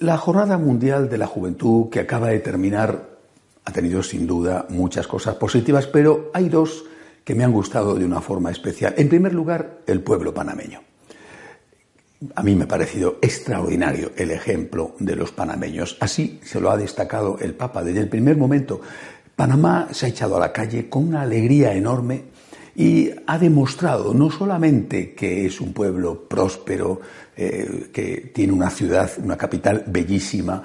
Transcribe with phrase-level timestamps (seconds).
[0.00, 3.18] La Jornada Mundial de la Juventud que acaba de terminar
[3.66, 6.86] ha tenido sin duda muchas cosas positivas, pero hay dos
[7.22, 8.94] que me han gustado de una forma especial.
[8.96, 10.80] En primer lugar, el pueblo panameño.
[12.34, 15.98] A mí me ha parecido extraordinario el ejemplo de los panameños.
[16.00, 18.80] Así se lo ha destacado el Papa desde el primer momento.
[19.36, 22.24] Panamá se ha echado a la calle con una alegría enorme
[22.80, 26.98] y ha demostrado no solamente que es un pueblo próspero,
[27.36, 30.62] eh, que tiene una ciudad, una capital bellísima,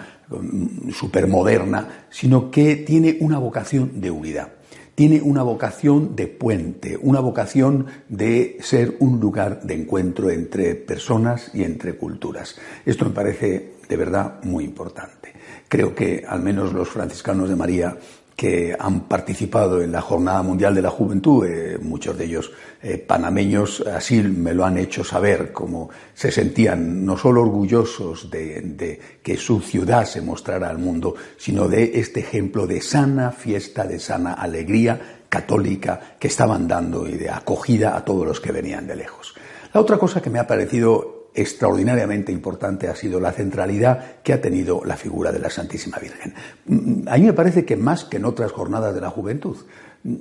[0.93, 4.47] súper moderna, sino que tiene una vocación de unidad.
[4.95, 11.51] Tiene una vocación de puente, una vocación de ser un lugar de encuentro entre personas
[11.53, 12.55] y entre culturas.
[12.85, 15.33] Esto me parece de verdad muy importante.
[15.67, 17.97] Creo que al menos los franciscanos de María
[18.35, 22.97] que han participado en la Jornada Mundial de la Juventud, eh, muchos de ellos eh,
[22.97, 28.99] panameños, así me lo han hecho saber, como se sentían no solo orgullosos de, de,
[29.23, 33.99] que su ciudad se mostrara al mundo, sino de este ejemplo de sana fiesta, de
[33.99, 38.97] sana alegría católica que estaban dando y de acogida a todos los que venían de
[38.97, 39.33] lejos.
[39.73, 44.41] La otra cosa que me ha parecido extraordinariamente importante ha sido la centralidad que ha
[44.41, 46.33] tenido la figura de la Santísima Virgen.
[46.65, 49.57] Mm, a mí me parece que más que en otras jornadas de la juventud,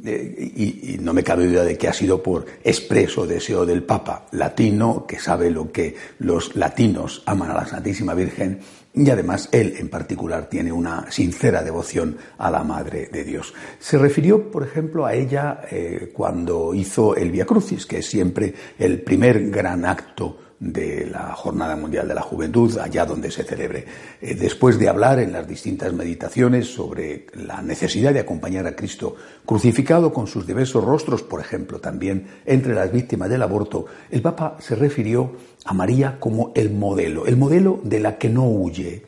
[0.06, 4.26] eh, y, no me cabe duda de que ha sido por expreso deseo del Papa
[4.32, 8.60] latino, que sabe lo que los latinos aman a la Santísima Virgen,
[8.94, 13.52] y además él en particular tiene una sincera devoción a la Madre de Dios.
[13.78, 18.54] Se refirió, por ejemplo, a ella eh, cuando hizo el Via Crucis, que es siempre
[18.78, 23.84] el primer gran acto de la Jornada Mundial de la Juventud, allá donde se celebre.
[24.20, 29.14] Eh, después de hablar en las distintas meditaciones sobre la necesidad de acompañar a Cristo
[29.44, 34.56] crucificado con sus diversos rostros, por ejemplo, también entre las víctimas del aborto, el Papa
[34.60, 35.32] se refirió
[35.66, 39.04] a María como el modelo, el modelo de la que no huye,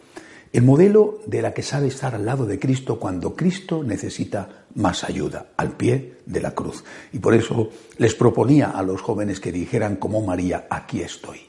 [0.53, 5.05] el modelo de la que sabe estar al lado de Cristo cuando Cristo necesita más
[5.05, 6.85] ayuda, al pie de la cruz.
[7.13, 11.41] Y por eso les proponía a los jóvenes que dijeran como María, aquí estoy,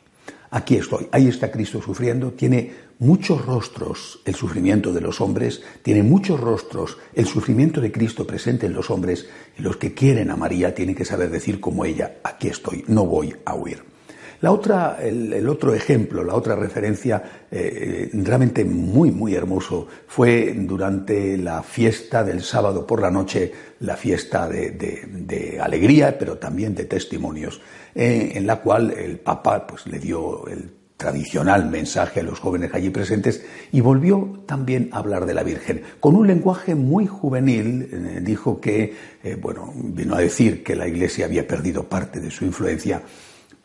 [0.50, 6.04] aquí estoy, ahí está Cristo sufriendo, tiene muchos rostros el sufrimiento de los hombres, tiene
[6.04, 9.28] muchos rostros el sufrimiento de Cristo presente en los hombres,
[9.58, 13.06] y los que quieren a María tienen que saber decir como ella, aquí estoy, no
[13.06, 13.97] voy a huir.
[14.42, 21.38] La otra, el, otro ejemplo, la otra referencia eh, realmente muy, muy hermoso fue durante
[21.38, 27.62] la fiesta del sábado por la noche, la fiesta de, alegría, pero también de testimonios,
[27.96, 32.72] eh, en la cual el Papa pues, le dio el tradicional mensaje a los jóvenes
[32.74, 35.82] allí presentes y volvió también a hablar de la Virgen.
[36.00, 38.94] Con un lenguaje muy juvenil, eh, dijo que,
[39.42, 43.02] bueno, vino a decir que la Iglesia había perdido parte de su influencia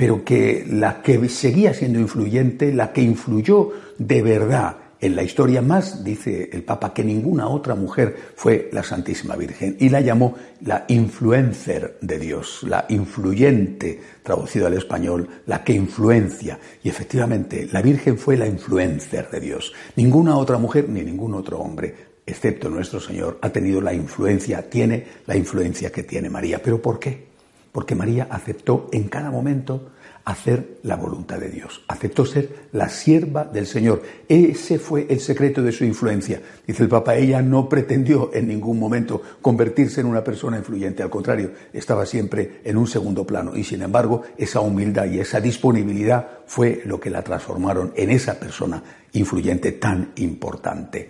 [0.02, 5.62] pero que la que seguía siendo influyente, la que influyó de verdad en la historia
[5.62, 10.34] más, dice el Papa, que ninguna otra mujer fue la Santísima Virgen y la llamó
[10.62, 16.58] la influencer de Dios, la influyente, traducido al español, la que influencia.
[16.82, 19.72] Y efectivamente, la Virgen fue la influencer de Dios.
[19.94, 21.94] Ninguna otra mujer ni ningún otro hombre,
[22.26, 26.60] excepto nuestro Señor, ha tenido la influencia, tiene la influencia que tiene María.
[26.60, 27.31] ¿Pero por qué?
[27.72, 29.90] Porque María aceptó en cada momento
[30.24, 34.02] hacer la voluntad de Dios, aceptó ser la sierva del Señor.
[34.28, 36.40] Ese fue el secreto de su influencia.
[36.66, 41.10] Dice el Papa, ella no pretendió en ningún momento convertirse en una persona influyente, al
[41.10, 46.28] contrario, estaba siempre en un segundo plano y sin embargo esa humildad y esa disponibilidad
[46.46, 48.82] fue lo que la transformaron en esa persona
[49.12, 51.08] influyente tan importante.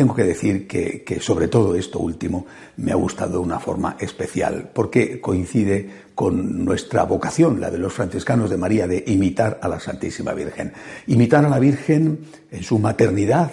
[0.00, 2.46] Tengo que decir que, sobre todo esto último
[2.78, 7.92] me ha gustado de una forma especial, porque coincide con nuestra vocación, la de los
[7.92, 10.72] franciscanos de María, de imitar a la Santísima Virgen.
[11.06, 12.20] Imitar a la Virgen
[12.50, 13.52] en su maternidad,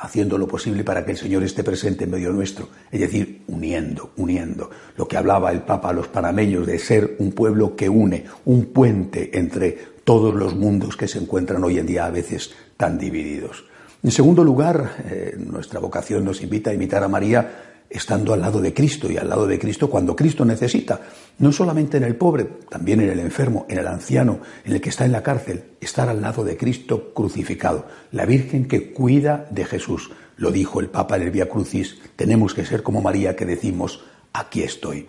[0.00, 4.12] haciendo lo posible para que el Señor esté presente en medio nuestro, es decir, uniendo,
[4.18, 4.70] uniendo.
[4.96, 8.66] Lo que hablaba el Papa a los panameños de ser un pueblo que une, un
[8.66, 13.64] puente entre todos los mundos que se encuentran hoy en día a veces tan divididos.
[14.02, 18.60] En segundo lugar, eh, nuestra vocación nos invita a imitar a María estando al lado
[18.60, 21.00] de Cristo y al lado de Cristo cuando Cristo necesita.
[21.38, 24.88] No solamente en el pobre, también en el enfermo, en el anciano, en el que
[24.88, 27.86] está en la cárcel, estar al lado de Cristo crucificado.
[28.10, 30.10] La Virgen que cuida de Jesús.
[30.36, 34.02] Lo dijo el Papa en el Via Crucis, tenemos que ser como María que decimos,
[34.32, 35.06] aquí estoy.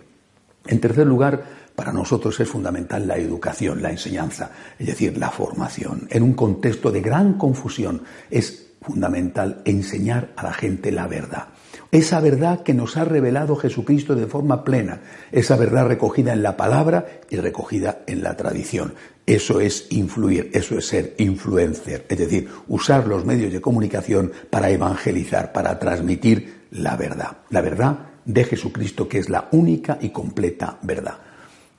[0.66, 1.42] En tercer lugar,
[1.74, 6.06] para nosotros es fundamental la educación, la enseñanza, es decir, la formación.
[6.10, 11.48] En un contexto de gran confusión es fundamental enseñar a la gente la verdad.
[11.90, 15.00] Esa verdad que nos ha revelado Jesucristo de forma plena,
[15.32, 18.94] esa verdad recogida en la palabra y recogida en la tradición.
[19.26, 24.70] Eso es influir, eso es ser influencer, es decir, usar los medios de comunicación para
[24.70, 27.38] evangelizar, para transmitir la verdad.
[27.50, 31.18] La verdad de Jesucristo que es la única y completa verdad.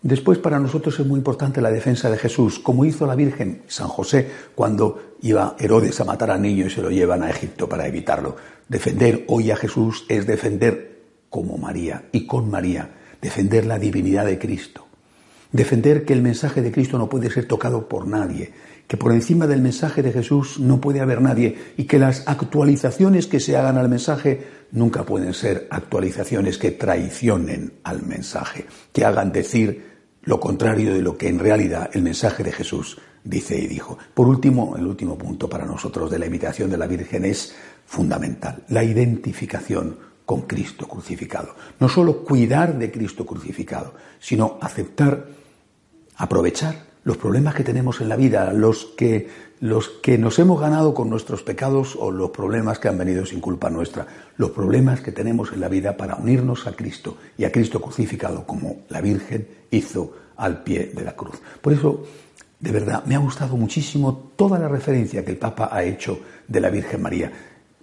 [0.05, 3.87] Después para nosotros es muy importante la defensa de Jesús, como hizo la Virgen San
[3.87, 7.87] José cuando iba Herodes a matar al niño y se lo llevan a Egipto para
[7.87, 8.35] evitarlo.
[8.69, 14.37] Defender hoy a Jesús es defender como María y con María, defender la divinidad de
[14.37, 14.85] Cristo.
[15.51, 18.53] Defender que el mensaje de Cristo no puede ser tocado por nadie,
[18.87, 23.25] que por encima del mensaje de Jesús no puede haber nadie y que las actualizaciones
[23.25, 29.31] que se hagan al mensaje nunca pueden ser actualizaciones que traicionen al mensaje, que hagan
[29.31, 29.94] decir
[30.25, 33.97] lo contrario de lo que en realidad el mensaje de Jesús dice y dijo.
[34.13, 37.55] Por último, el último punto para nosotros de la invitación de la Virgen es
[37.85, 41.55] fundamental, la identificación con Cristo crucificado.
[41.79, 45.27] No solo cuidar de Cristo crucificado, sino aceptar,
[46.15, 49.29] aprovechar los problemas que tenemos en la vida, los que,
[49.59, 53.39] los que nos hemos ganado con nuestros pecados o los problemas que han venido sin
[53.39, 54.05] culpa nuestra,
[54.37, 58.45] los problemas que tenemos en la vida para unirnos a Cristo y a Cristo crucificado
[58.45, 61.41] como la Virgen hizo al pie de la cruz.
[61.61, 62.03] Por eso,
[62.59, 66.59] de verdad, me ha gustado muchísimo toda la referencia que el Papa ha hecho de
[66.59, 67.31] la Virgen María.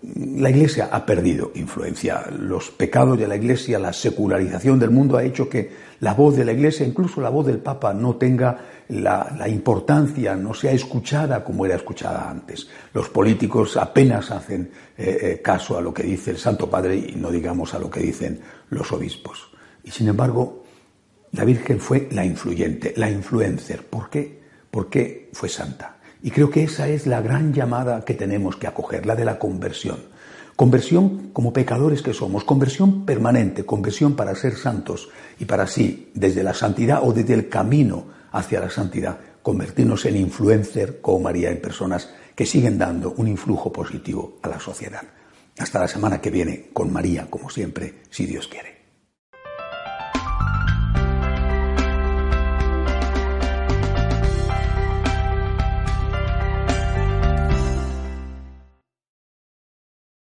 [0.03, 2.27] La Iglesia ha perdido influencia.
[2.37, 5.71] Los pecados de la Iglesia, la secularización del mundo ha hecho que
[6.01, 8.59] la voz de la Iglesia, incluso la voz del Papa, no tenga
[8.89, 12.69] la, importancia, no sea escuchada como era escuchada antes.
[12.93, 17.15] Los políticos apenas hacen eh, eh, caso a lo que dice el Santo Padre y
[17.15, 18.41] no digamos a lo que dicen
[18.71, 19.53] los obispos.
[19.85, 20.65] Y sin embargo,
[21.31, 23.87] la Virgen fue la influyente, la influencer.
[23.87, 24.43] ¿Por qué?
[24.69, 25.99] Porque fue santa.
[26.23, 29.39] Y creo que esa es la gran llamada que tenemos que acoger, la de la
[29.39, 29.99] conversión.
[30.55, 35.09] Conversión como pecadores que somos, conversión permanente, conversión para ser santos
[35.41, 40.17] y para así, desde la santidad o desde el camino hacia la santidad, convertirnos en
[40.17, 45.03] influencer como María, en personas que siguen dando un influjo positivo a la sociedad.
[45.59, 48.82] Hasta la semana que viene con María, como siempre, si Dios quiere.